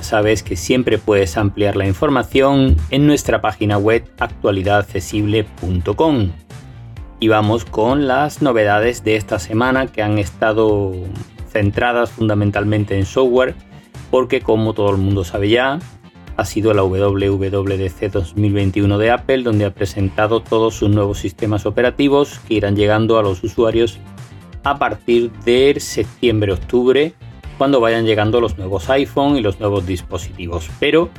Sabes 0.00 0.42
que 0.42 0.56
siempre 0.56 0.98
puedes 0.98 1.36
ampliar 1.36 1.76
la 1.76 1.86
información 1.86 2.76
en 2.90 3.06
nuestra 3.06 3.40
página 3.40 3.78
web 3.78 4.04
actualidadaccesible.com. 4.18 6.30
Y 7.20 7.28
vamos 7.28 7.64
con 7.64 8.08
las 8.08 8.42
novedades 8.42 9.04
de 9.04 9.14
esta 9.16 9.38
semana 9.38 9.86
que 9.86 10.02
han 10.02 10.18
estado 10.18 10.92
centradas 11.50 12.10
fundamentalmente 12.10 12.98
en 12.98 13.04
software, 13.04 13.54
porque 14.10 14.40
como 14.40 14.72
todo 14.72 14.90
el 14.90 14.96
mundo 14.96 15.24
sabe 15.24 15.50
ya, 15.50 15.78
ha 16.36 16.44
sido 16.46 16.72
la 16.72 16.82
WWDC 16.82 18.10
2021 18.10 18.96
de 18.96 19.10
Apple, 19.10 19.42
donde 19.42 19.66
ha 19.66 19.74
presentado 19.74 20.40
todos 20.40 20.74
sus 20.74 20.88
nuevos 20.88 21.18
sistemas 21.18 21.66
operativos 21.66 22.40
que 22.48 22.54
irán 22.54 22.76
llegando 22.76 23.18
a 23.18 23.22
los 23.22 23.44
usuarios 23.44 23.98
a 24.64 24.78
partir 24.78 25.30
de 25.44 25.78
septiembre-octubre, 25.78 27.12
cuando 27.60 27.78
vayan 27.78 28.06
llegando 28.06 28.40
los 28.40 28.56
nuevos 28.56 28.88
iPhone 28.88 29.36
y 29.36 29.42
los 29.42 29.60
nuevos 29.60 29.84
dispositivos. 29.84 30.70
Pero 30.80 31.10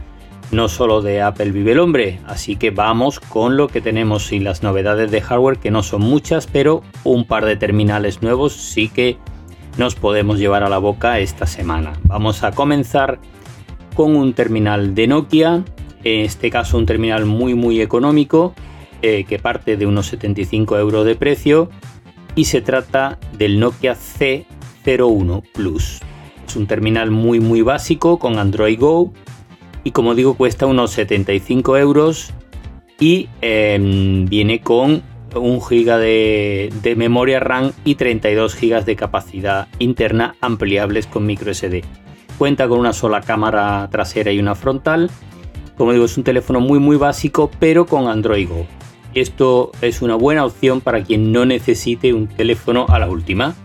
no 0.50 0.70
solo 0.70 1.04
de 1.04 1.22
Apple 1.22 1.52
vive 1.52 1.74
el 1.74 1.80
hombre, 1.80 2.20
así 2.26 2.56
que 2.56 2.72
vamos 2.72 3.20
con 3.20 3.58
lo 3.58 3.68
que 3.68 3.80
tenemos 3.80 4.32
y 4.32 4.40
las 4.40 4.64
novedades 4.64 5.12
de 5.12 5.22
hardware, 5.22 5.60
que 5.60 5.70
no 5.70 5.84
son 5.84 6.02
muchas, 6.02 6.48
pero 6.48 6.82
un 7.04 7.26
par 7.26 7.46
de 7.46 7.58
terminales 7.58 8.24
nuevos 8.24 8.54
sí 8.54 8.90
que 8.90 9.18
nos 9.78 9.94
podemos 9.94 10.40
llevar 10.40 10.64
a 10.64 10.70
la 10.70 10.80
boca 10.80 11.20
esta 11.20 11.46
semana. 11.46 11.94
Vamos 12.06 12.42
a 12.42 12.54
comenzar 12.54 13.20
con 13.94 14.16
un 14.16 14.34
terminal 14.34 14.96
de 14.96 15.06
Nokia, 15.06 15.64
en 16.04 16.22
este 16.22 16.50
caso 16.50 16.76
un 16.76 16.88
terminal 16.88 17.28
muy 17.28 17.54
muy 17.54 17.82
económico 17.82 18.56
eh, 19.04 19.26
que 19.26 19.38
parte 19.38 19.78
de 19.78 19.86
unos 19.86 20.08
75 20.08 20.80
euros 20.80 21.06
de 21.06 21.14
precio 21.14 21.70
y 22.34 22.46
se 22.46 22.62
trata 22.62 23.20
del 23.38 23.60
Nokia 23.60 23.96
C01 23.96 25.44
Plus. 25.54 26.02
Un 26.56 26.68
terminal 26.68 27.12
muy 27.12 27.40
muy 27.40 27.62
básico 27.62 28.20
con 28.20 28.38
Android 28.38 28.80
Go 28.80 29.14
y 29.84 29.92
como 29.92 30.16
digo 30.16 30.36
cuesta 30.36 30.66
unos 30.66 30.92
75 30.92 31.78
euros 31.78 32.34
y 33.00 33.30
em, 33.42 34.26
viene 34.26 34.62
con 34.62 35.02
un 35.36 35.62
giga 35.62 35.98
de, 35.98 36.72
memoria 36.98 37.40
RAM 37.40 37.72
y 37.84 37.96
32 37.96 38.56
gigas 38.56 38.86
de 38.86 38.96
capacidad 38.96 39.68
interna 39.80 40.36
ampliables 40.42 41.08
con 41.08 41.26
micro 41.26 41.54
SD. 41.54 41.84
Cuenta 42.38 42.68
con 42.68 42.80
una 42.80 42.94
sola 42.94 43.22
cámara 43.22 43.88
trasera 43.92 44.32
y 44.32 44.40
una 44.40 44.56
frontal. 44.56 45.10
Como 45.78 45.94
digo, 45.94 46.06
es 46.06 46.18
un 46.18 46.24
teléfono 46.24 46.60
muy 46.60 46.80
muy 46.80 46.98
básico, 46.98 47.50
pero 47.60 47.86
con 47.86 48.08
Android 48.08 48.48
Go. 48.48 48.68
Esto 49.14 49.72
es 49.82 50.02
una 50.02 50.16
buena 50.16 50.46
opción 50.46 50.80
para 50.82 51.04
quien 51.04 51.32
no 51.32 51.46
necesite 51.46 52.14
un 52.14 52.28
teléfono 52.28 52.86
a 52.88 53.00
la 53.00 53.10
última. 53.10 53.56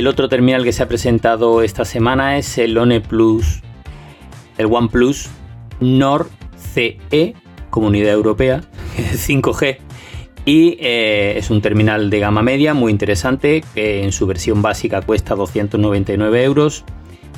El 0.00 0.06
otro 0.06 0.30
terminal 0.30 0.64
que 0.64 0.72
se 0.72 0.82
ha 0.82 0.88
presentado 0.88 1.60
esta 1.60 1.84
semana 1.84 2.38
es 2.38 2.56
el 2.56 2.78
One 2.78 3.02
Plus, 3.02 3.60
el 4.56 4.72
OnePlus 4.72 5.28
Nord 5.78 6.28
CE, 6.56 7.34
Comunidad 7.68 8.14
Europea, 8.14 8.62
5G. 8.96 9.76
Y 10.46 10.78
eh, 10.80 11.34
es 11.36 11.50
un 11.50 11.60
terminal 11.60 12.08
de 12.08 12.18
gama 12.18 12.40
media 12.40 12.72
muy 12.72 12.90
interesante 12.90 13.62
que 13.74 14.02
en 14.02 14.12
su 14.12 14.26
versión 14.26 14.62
básica 14.62 15.02
cuesta 15.02 15.34
299 15.34 16.44
euros. 16.44 16.86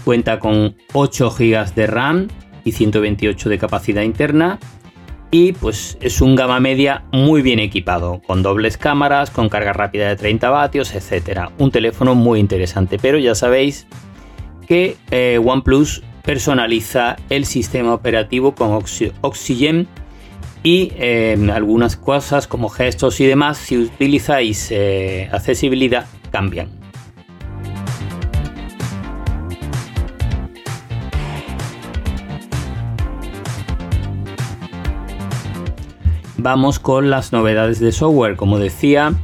Cuenta 0.05 0.39
con 0.39 0.77
8 0.93 1.34
GB 1.37 1.75
de 1.75 1.87
RAM 1.89 2.29
y 2.65 2.71
128 2.71 3.49
de 3.49 3.59
capacidad 3.59 4.03
interna. 4.03 4.61
Y 5.34 5.54
pues 5.54 5.97
es 6.03 6.20
un 6.20 6.37
gama 6.37 6.60
media 6.60 7.04
muy 7.10 7.41
bien 7.41 7.59
equipado, 7.59 8.20
con 8.26 8.43
dobles 8.43 8.76
cámaras, 8.76 9.31
con 9.31 9.48
carga 9.48 9.72
rápida 9.72 10.09
de 10.10 10.16
30 10.16 10.50
vatios, 10.50 10.94
etc. 10.94 11.48
Un 11.56 11.70
teléfono 11.70 12.15
muy 12.15 12.38
interesante, 12.38 12.98
pero 13.00 13.19
ya 13.19 13.34
sabéis 13.34 13.87
que 14.69 14.98
eh, 15.10 15.41
OnePlus 15.43 16.03
personaliza 16.22 17.16
el 17.31 17.47
sistema 17.47 17.94
operativo 17.94 18.54
con 18.54 18.78
Oxygen 19.22 19.88
y 20.62 20.93
eh, 20.97 21.38
algunas 21.50 21.97
cosas 21.97 22.47
como 22.47 22.69
gestos 22.69 23.19
y 23.20 23.25
demás, 23.25 23.56
si 23.56 23.78
utilizáis 23.78 24.69
eh, 24.70 25.31
accesibilidad, 25.32 26.04
cambian. 26.31 26.81
Vamos 36.42 36.80
con 36.80 37.08
las 37.08 37.32
novedades 37.32 37.78
de 37.78 37.92
software. 37.92 38.34
Como 38.34 38.58
decía, 38.58 39.14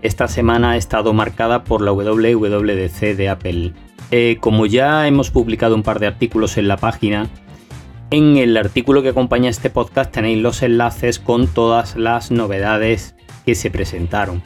esta 0.00 0.26
semana 0.26 0.70
ha 0.70 0.76
estado 0.78 1.12
marcada 1.12 1.64
por 1.64 1.82
la 1.82 1.92
WWDC 1.92 3.14
de 3.14 3.28
Apple. 3.28 3.74
Eh, 4.10 4.38
como 4.40 4.64
ya 4.64 5.06
hemos 5.06 5.30
publicado 5.30 5.74
un 5.74 5.82
par 5.82 6.00
de 6.00 6.06
artículos 6.06 6.56
en 6.56 6.68
la 6.68 6.78
página, 6.78 7.28
en 8.10 8.38
el 8.38 8.56
artículo 8.56 9.02
que 9.02 9.10
acompaña 9.10 9.50
este 9.50 9.68
podcast 9.68 10.12
tenéis 10.12 10.38
los 10.38 10.62
enlaces 10.62 11.18
con 11.18 11.46
todas 11.46 11.94
las 11.94 12.30
novedades 12.30 13.16
que 13.44 13.54
se 13.54 13.70
presentaron. 13.70 14.42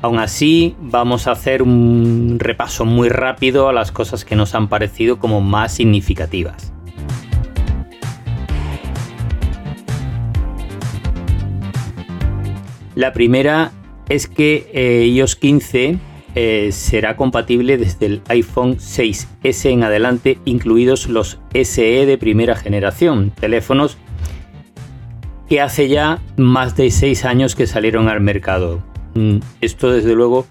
Aún 0.00 0.18
así, 0.18 0.76
vamos 0.80 1.26
a 1.26 1.32
hacer 1.32 1.62
un 1.62 2.38
repaso 2.38 2.86
muy 2.86 3.10
rápido 3.10 3.68
a 3.68 3.74
las 3.74 3.92
cosas 3.92 4.24
que 4.24 4.34
nos 4.34 4.54
han 4.54 4.68
parecido 4.68 5.18
como 5.18 5.42
más 5.42 5.74
significativas. 5.74 6.72
La 12.96 13.12
primera 13.12 13.72
es 14.08 14.26
que 14.26 14.70
eh, 14.72 15.06
iOS 15.06 15.36
15 15.36 15.98
eh, 16.34 16.68
será 16.72 17.14
compatible 17.14 17.76
desde 17.76 18.06
el 18.06 18.22
iPhone 18.28 18.78
6S 18.78 19.70
en 19.70 19.84
adelante, 19.84 20.38
incluidos 20.46 21.06
los 21.06 21.38
SE 21.52 22.06
de 22.06 22.18
primera 22.18 22.56
generación, 22.56 23.32
teléfonos 23.38 23.98
que 25.46 25.60
hace 25.60 25.88
ya 25.88 26.22
más 26.38 26.74
de 26.74 26.90
6 26.90 27.26
años 27.26 27.54
que 27.54 27.66
salieron 27.66 28.08
al 28.08 28.22
mercado. 28.22 28.82
Mm, 29.14 29.40
esto 29.60 29.92
desde 29.92 30.14
luego 30.14 30.46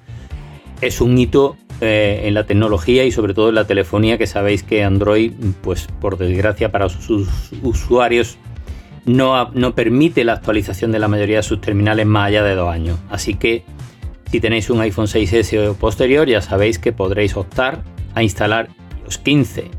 es 0.82 1.02
un 1.02 1.18
hito 1.18 1.58
eh, 1.82 2.26
en 2.26 2.36
la 2.36 2.46
tecnología 2.46 3.06
y 3.06 3.12
sobre 3.12 3.34
todo 3.34 3.50
en 3.50 3.56
la 3.56 3.66
telefonía 3.66 4.20
que 4.20 4.28
sabéis 4.28 4.62
que 4.62 4.84
Android, 4.84 5.34
pues 5.64 5.88
por 6.00 6.20
desgracia 6.20 6.72
para 6.72 6.90
sus 6.90 7.28
usuarios, 7.64 8.38
no, 9.06 9.52
no 9.54 9.76
permite 9.76 10.24
la 10.24 10.34
actualización 10.34 10.92
de 10.92 11.00
la 11.00 11.08
mayoría 11.08 11.38
de 11.38 11.44
sus 11.44 11.62
terminales 11.62 12.06
más 12.06 12.28
allá 12.28 12.44
de 12.44 12.56
dos 12.56 12.74
años. 12.74 13.00
Así 13.10 13.36
que 13.36 13.64
si 14.32 14.40
tenéis 14.40 14.70
un 14.70 14.82
iPhone 14.82 15.08
6S 15.08 15.70
o 15.70 15.74
posterior, 15.76 16.28
ya 16.28 16.42
sabéis 16.42 16.80
que 16.80 16.92
podréis 16.92 17.38
optar 17.38 17.84
a 18.16 18.24
instalar 18.24 18.70
iOS 19.06 19.18
15. 19.20 19.72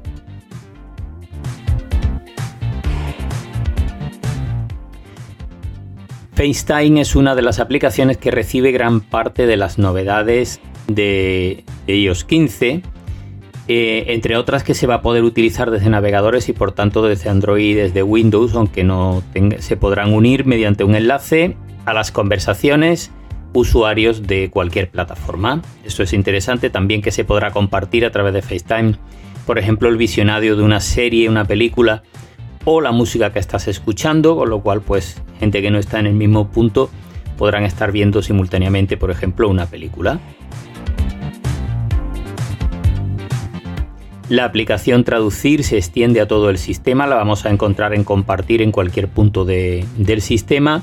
FaceTime 6.35 7.01
es 7.01 7.17
una 7.17 7.35
de 7.35 7.41
las 7.41 7.61
aplicaciones 7.61 8.19
que 8.19 8.31
recibe 8.31 8.71
gran 8.71 9.01
parte 9.01 9.47
de 9.47 9.57
las 9.57 9.79
novedades 9.79 10.61
de, 10.87 11.65
iOS 11.87 12.25
15, 12.25 12.83
eh, 13.69 14.05
entre 14.09 14.37
otras 14.37 14.63
que 14.63 14.75
se 14.75 14.87
va 14.87 14.97
a 14.97 15.03
poder 15.03 15.25
utilizar 15.25 15.71
desde 15.71 15.91
navegadores 15.91 16.49
y 16.49 16.53
por 16.53 16.73
tanto 16.73 17.03
desde 17.03 17.31
Android 17.31 17.71
y 17.71 17.75
desde 17.75 18.03
Windows, 18.03 18.55
aunque 18.55 18.85
no 18.85 19.23
se 19.59 19.77
podrán 19.77 20.13
unir 20.13 20.47
mediante 20.47 20.85
un 20.85 20.95
enlace 20.95 21.57
a 21.85 21.93
las 21.93 22.13
conversaciones 22.13 23.11
usuarios 23.53 24.27
de 24.27 24.51
cualquier 24.51 24.91
plataforma. 24.91 25.63
Esto 25.85 26.03
es 26.03 26.13
interesante 26.13 26.71
también 26.71 27.03
que 27.03 27.11
se 27.11 27.25
podrá 27.25 27.51
compartir 27.51 28.05
a 28.05 28.11
través 28.11 28.35
de 28.35 28.43
FaceTime, 28.43 28.97
por 29.47 29.59
ejemplo, 29.59 29.89
el 29.89 29.97
visionario 29.97 30.57
de 30.57 30.63
una 30.63 30.81
serie, 30.81 31.29
una 31.29 31.45
película 31.45 32.03
o 32.65 32.81
la 32.81 32.93
música 32.93 33.33
que 33.33 33.39
estás 33.39 33.69
escuchando, 33.69 34.37
con 34.37 34.51
lo 34.51 34.61
cual 34.61 34.81
pues 34.81 35.23
gente 35.39 35.63
que 35.63 35.71
no 35.71 35.79
está 35.79 36.01
en 36.01 36.07
el 36.07 36.15
mismo 36.15 36.49
punto 36.49 36.91
podrán 37.39 37.65
estar 37.65 37.93
viendo 37.93 38.23
simultáneamente, 38.23 38.97
por 38.97 39.11
ejemplo, 39.11 39.49
una 39.49 39.67
película. 39.67 40.19
La 44.29 44.45
aplicación 44.45 45.05
Traducir 45.05 45.63
se 45.63 45.77
extiende 45.77 46.21
a 46.21 46.27
todo 46.27 46.51
el 46.51 46.59
sistema, 46.59 47.07
la 47.07 47.15
vamos 47.15 47.47
a 47.47 47.51
encontrar 47.51 47.95
en 47.95 48.03
compartir 48.03 48.61
en 48.61 48.73
cualquier 48.73 49.07
punto 49.07 49.45
del 49.45 50.21
sistema 50.21 50.83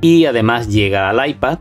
y 0.00 0.26
además 0.26 0.68
llega 0.68 1.10
al 1.10 1.28
iPad. 1.28 1.58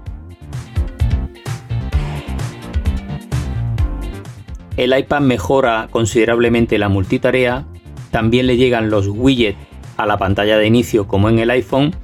El 4.78 4.96
iPad 4.96 5.22
mejora 5.22 5.88
considerablemente 5.90 6.78
la 6.78 6.90
multitarea, 6.90 7.66
también 8.12 8.46
le 8.46 8.58
llegan 8.58 8.92
los 8.92 9.08
widgets 9.08 9.58
a 9.98 10.06
la 10.06 10.18
pantalla 10.18 10.60
de 10.60 10.68
inicio 10.68 11.08
como 11.08 11.30
en 11.30 11.40
el 11.40 11.50
iPhone 11.50 11.96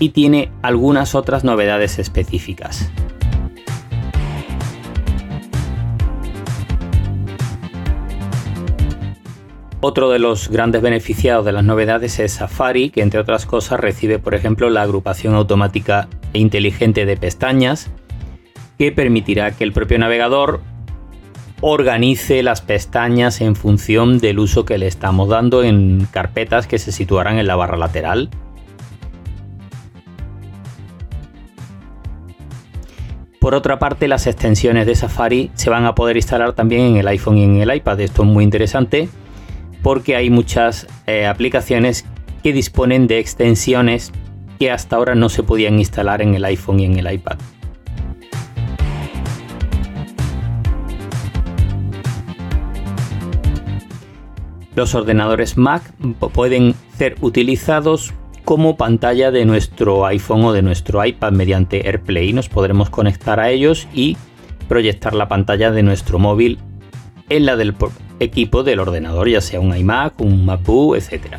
y 0.00 0.08
tiene 0.08 0.50
algunas 0.62 1.14
otras 1.14 1.44
novedades 1.44 2.00
específicas. 2.00 2.90
Otro 9.80 10.10
de 10.10 10.18
los 10.18 10.48
grandes 10.48 10.82
beneficiados 10.82 11.44
de 11.44 11.52
las 11.52 11.62
novedades 11.62 12.18
es 12.18 12.32
Safari, 12.32 12.90
que 12.90 13.00
entre 13.00 13.20
otras 13.20 13.46
cosas 13.46 13.78
recibe, 13.78 14.18
por 14.18 14.34
ejemplo, 14.34 14.70
la 14.70 14.82
agrupación 14.82 15.34
automática 15.34 16.08
e 16.32 16.40
inteligente 16.40 17.06
de 17.06 17.16
pestañas, 17.16 17.88
que 18.76 18.90
permitirá 18.90 19.52
que 19.52 19.62
el 19.62 19.72
propio 19.72 20.00
navegador 20.00 20.62
organice 21.60 22.42
las 22.42 22.60
pestañas 22.60 23.40
en 23.40 23.54
función 23.54 24.18
del 24.18 24.40
uso 24.40 24.64
que 24.64 24.78
le 24.78 24.88
estamos 24.88 25.28
dando 25.28 25.62
en 25.62 26.08
carpetas 26.10 26.66
que 26.66 26.80
se 26.80 26.90
situarán 26.90 27.38
en 27.38 27.46
la 27.46 27.54
barra 27.54 27.76
lateral. 27.76 28.30
Por 33.38 33.54
otra 33.54 33.78
parte, 33.78 34.08
las 34.08 34.26
extensiones 34.26 34.86
de 34.86 34.96
Safari 34.96 35.52
se 35.54 35.70
van 35.70 35.84
a 35.86 35.94
poder 35.94 36.16
instalar 36.16 36.52
también 36.54 36.82
en 36.82 36.96
el 36.96 37.06
iPhone 37.06 37.38
y 37.38 37.44
en 37.44 37.56
el 37.58 37.72
iPad. 37.72 38.00
Esto 38.00 38.22
es 38.22 38.28
muy 38.28 38.42
interesante 38.42 39.08
porque 39.82 40.16
hay 40.16 40.30
muchas 40.30 40.86
eh, 41.06 41.26
aplicaciones 41.26 42.04
que 42.42 42.52
disponen 42.52 43.06
de 43.06 43.18
extensiones 43.18 44.12
que 44.58 44.70
hasta 44.70 44.96
ahora 44.96 45.14
no 45.14 45.28
se 45.28 45.42
podían 45.42 45.78
instalar 45.78 46.22
en 46.22 46.34
el 46.34 46.44
iPhone 46.44 46.80
y 46.80 46.84
en 46.84 46.98
el 46.98 47.12
iPad. 47.12 47.38
Los 54.74 54.94
ordenadores 54.94 55.56
Mac 55.56 55.82
pueden 56.32 56.74
ser 56.96 57.16
utilizados 57.20 58.14
como 58.44 58.76
pantalla 58.76 59.30
de 59.30 59.44
nuestro 59.44 60.06
iPhone 60.06 60.44
o 60.44 60.52
de 60.52 60.62
nuestro 60.62 61.04
iPad 61.04 61.32
mediante 61.32 61.86
AirPlay. 61.86 62.32
Nos 62.32 62.48
podremos 62.48 62.88
conectar 62.88 63.40
a 63.40 63.50
ellos 63.50 63.88
y 63.92 64.16
proyectar 64.68 65.14
la 65.14 65.28
pantalla 65.28 65.72
de 65.72 65.82
nuestro 65.82 66.18
móvil 66.18 66.58
en 67.28 67.46
la 67.46 67.56
del 67.56 67.74
equipo 68.20 68.62
del 68.62 68.80
ordenador, 68.80 69.28
ya 69.28 69.40
sea 69.40 69.60
un 69.60 69.76
iMac, 69.76 70.20
un 70.20 70.44
MacBook, 70.44 70.96
etc. 70.96 71.38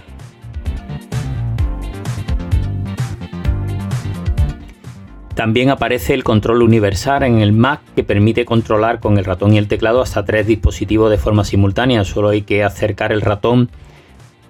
También 5.40 5.70
aparece 5.70 6.14
el 6.14 6.26
control 6.26 6.64
universal 6.64 7.24
en 7.24 7.40
el 7.40 7.54
Mac 7.54 7.80
que 7.96 8.04
permite 8.04 8.44
controlar 8.44 9.00
con 9.00 9.18
el 9.18 9.24
ratón 9.24 9.54
y 9.54 9.58
el 9.58 9.70
teclado 9.70 10.02
hasta 10.02 10.26
tres 10.26 10.46
dispositivos 10.46 11.10
de 11.10 11.18
forma 11.18 11.46
simultánea. 11.46 12.04
Solo 12.04 12.28
hay 12.28 12.42
que 12.42 12.64
acercar 12.66 13.14
el 13.14 13.22
ratón 13.22 13.70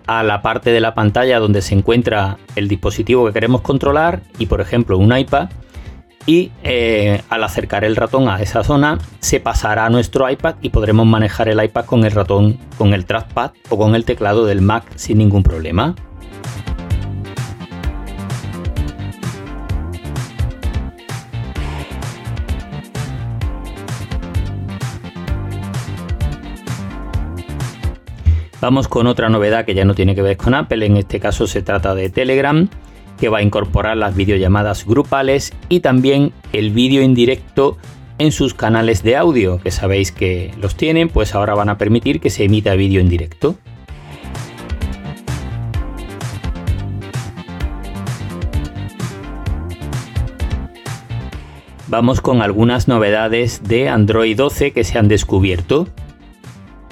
a 0.07 0.23
la 0.23 0.41
parte 0.41 0.71
de 0.71 0.79
la 0.79 0.95
pantalla 0.95 1.37
donde 1.37 1.61
se 1.61 1.75
encuentra 1.75 2.39
el 2.55 2.67
dispositivo 2.67 3.27
que 3.27 3.33
queremos 3.33 3.61
controlar 3.61 4.21
y 4.39 4.47
por 4.47 4.61
ejemplo 4.61 4.97
un 4.97 5.15
iPad 5.15 5.49
y 6.25 6.51
eh, 6.63 7.21
al 7.29 7.43
acercar 7.43 7.83
el 7.83 7.95
ratón 7.95 8.29
a 8.29 8.41
esa 8.41 8.63
zona 8.63 8.97
se 9.19 9.39
pasará 9.39 9.85
a 9.85 9.89
nuestro 9.89 10.29
iPad 10.29 10.55
y 10.61 10.69
podremos 10.69 11.05
manejar 11.05 11.49
el 11.49 11.63
iPad 11.63 11.85
con 11.85 12.05
el 12.05 12.11
ratón, 12.11 12.57
con 12.77 12.93
el 12.93 13.05
trackpad 13.05 13.51
o 13.69 13.77
con 13.77 13.95
el 13.95 14.05
teclado 14.05 14.45
del 14.45 14.61
Mac 14.61 14.85
sin 14.95 15.17
ningún 15.17 15.43
problema. 15.43 15.95
Vamos 28.61 28.89
con 28.89 29.07
otra 29.07 29.29
novedad 29.29 29.63
que 29.63 29.73
ya 29.73 29.85
no 29.85 29.95
tiene 29.95 30.15
que 30.15 30.21
ver 30.21 30.35
con 30.35 30.53
Apple, 30.53 30.85
en 30.85 30.97
este 30.97 31.21
caso 31.21 31.47
se 31.47 31.61
trata 31.61 31.95
de 31.95 32.09
Telegram 32.09 32.67
que 33.19 33.29
va 33.29 33.39
a 33.39 33.41
incorporar 33.41 33.97
las 33.97 34.15
videollamadas 34.15 34.85
grupales 34.85 35.53
y 35.67 35.81
también 35.81 36.31
el 36.53 36.71
vídeo 36.71 37.01
en 37.01 37.13
directo 37.13 37.77
en 38.17 38.31
sus 38.31 38.53
canales 38.53 39.01
de 39.03 39.15
audio, 39.15 39.59
que 39.59 39.71
sabéis 39.71 40.11
que 40.11 40.51
los 40.59 40.75
tienen, 40.75 41.09
pues 41.09 41.35
ahora 41.35 41.55
van 41.55 41.69
a 41.69 41.77
permitir 41.77 42.19
que 42.19 42.29
se 42.29 42.43
emita 42.43 42.75
vídeo 42.75 42.99
en 43.01 43.09
directo. 43.09 43.55
Vamos 51.87 52.21
con 52.21 52.43
algunas 52.43 52.87
novedades 52.87 53.63
de 53.63 53.89
Android 53.89 54.37
12 54.37 54.73
que 54.73 54.83
se 54.83 54.99
han 54.99 55.07
descubierto. 55.07 55.87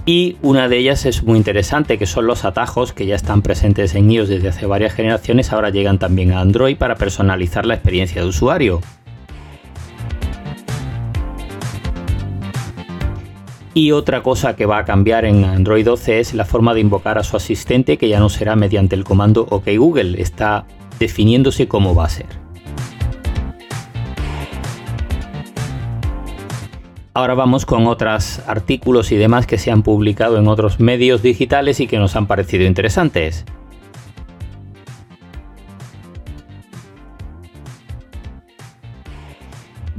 Y 0.09 0.37
una 0.41 0.69
de 0.69 0.77
ellas 0.77 1.05
es 1.05 1.23
muy 1.23 1.37
interesante, 1.37 1.97
que 1.97 2.05
son 2.05 2.27
los 2.27 2.45
atajos 2.45 2.93
que 2.93 3.05
ya 3.05 3.15
están 3.15 3.41
presentes 3.41 3.93
en 3.93 4.09
iOS 4.09 4.29
desde 4.29 4.47
hace 4.47 4.65
varias 4.65 4.93
generaciones, 4.93 5.51
ahora 5.51 5.69
llegan 5.69 5.99
también 5.99 6.31
a 6.31 6.39
Android 6.39 6.77
para 6.77 6.95
personalizar 6.95 7.65
la 7.65 7.73
experiencia 7.73 8.21
de 8.21 8.29
usuario. 8.29 8.79
Y 13.73 13.91
otra 13.91 14.23
cosa 14.23 14.55
que 14.55 14.65
va 14.65 14.77
a 14.77 14.85
cambiar 14.85 15.25
en 15.25 15.43
Android 15.43 15.83
12 15.83 16.21
es 16.21 16.33
la 16.33 16.45
forma 16.45 16.73
de 16.73 16.79
invocar 16.79 17.17
a 17.17 17.23
su 17.23 17.35
asistente, 17.35 17.97
que 17.97 18.07
ya 18.07 18.21
no 18.21 18.29
será 18.29 18.55
mediante 18.55 18.95
el 18.95 19.03
comando 19.03 19.45
OK 19.49 19.67
Google, 19.77 20.21
está 20.21 20.65
definiéndose 20.99 21.67
cómo 21.67 21.93
va 21.93 22.05
a 22.05 22.09
ser. 22.09 22.46
Ahora 27.17 27.33
vamos 27.33 27.65
con 27.65 27.87
otros 27.87 28.41
artículos 28.45 29.11
y 29.11 29.15
demás 29.15 29.47
que 29.47 29.57
se 29.57 29.71
han 29.71 29.81
publicado 29.81 30.37
en 30.37 30.47
otros 30.47 30.79
medios 30.79 31.23
digitales 31.23 31.79
y 31.79 31.87
que 31.87 31.97
nos 31.97 32.15
han 32.15 32.27
parecido 32.27 32.63
interesantes. 32.63 33.43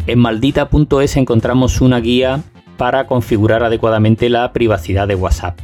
En 0.07 0.21
maldita.es 0.21 1.17
encontramos 1.17 1.81
una 1.81 1.99
guía 1.99 2.45
para 2.77 3.09
configurar 3.09 3.65
adecuadamente 3.65 4.29
la 4.31 4.53
privacidad 4.53 5.09
de 5.09 5.17
WhatsApp. 5.17 5.59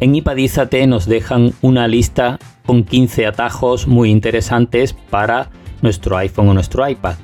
En 0.00 0.16
iPadízate 0.16 0.88
nos 0.88 1.06
dejan 1.06 1.52
una 1.62 1.86
lista 1.86 2.40
con 2.66 2.82
15 2.82 3.26
atajos 3.26 3.86
muy 3.86 4.10
interesantes 4.10 4.92
para 4.92 5.50
nuestro 5.82 6.16
iPhone 6.16 6.48
o 6.48 6.54
nuestro 6.54 6.88
iPad. 6.88 7.16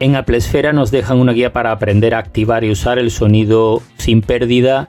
En 0.00 0.16
Apple 0.16 0.38
Esfera 0.38 0.72
nos 0.72 0.90
dejan 0.90 1.18
una 1.18 1.32
guía 1.32 1.52
para 1.52 1.72
aprender 1.72 2.14
a 2.14 2.18
activar 2.18 2.64
y 2.64 2.70
usar 2.70 2.98
el 2.98 3.10
sonido 3.10 3.82
sin 3.98 4.22
pérdida 4.22 4.88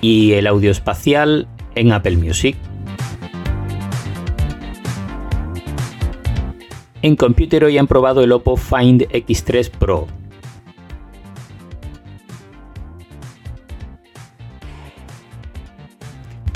y 0.00 0.32
el 0.32 0.48
audio 0.48 0.72
espacial 0.72 1.46
en 1.76 1.92
Apple 1.92 2.16
Music. 2.16 2.56
En 7.02 7.14
Computer 7.14 7.62
hoy 7.62 7.78
han 7.78 7.86
probado 7.86 8.24
el 8.24 8.32
Oppo 8.32 8.56
Find 8.56 9.02
X3 9.02 9.70
Pro, 9.70 10.08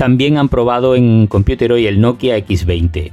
También 0.02 0.37
han 0.37 0.49
probado 0.49 0.97
en 0.97 1.28
Computer 1.28 1.71
hoy 1.71 1.87
el 1.87 2.00
Nokia 2.00 2.37
X20. 2.37 3.12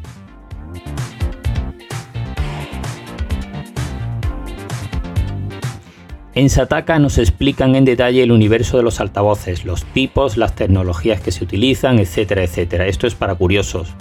En 6.34 6.50
Sataka 6.50 6.98
nos 6.98 7.20
explican 7.20 7.76
en 7.76 7.86
detalle 7.86 8.24
el 8.24 8.32
universo 8.32 8.78
de 8.78 8.82
los 8.82 9.00
altavoces, 9.00 9.66
los 9.66 9.86
tipos, 9.86 10.36
las 10.36 10.56
tecnologías 10.56 11.22
que 11.22 11.32
se 11.32 11.44
utilizan, 11.44 12.00
etcétera, 12.00 12.44
etcétera. 12.44 12.88
Esto 12.88 13.06
es 13.06 13.14
para 13.14 13.36
curiosos. 13.36 13.94